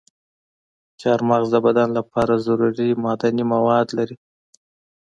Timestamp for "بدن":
1.65-1.89